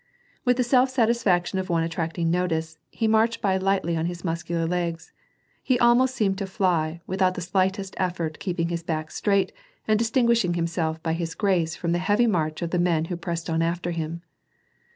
[0.45, 4.65] With the self satisfaction of one attracting notice, he marchetl by lightly on his muscular
[4.65, 5.13] legs;
[5.61, 9.51] he almost seemed to fly, with out the slightest effort keeping his back straight,
[9.87, 13.15] and distin Kuishiug himself by his grace from the heavy march of the men who
[13.15, 14.23] pressed on after him.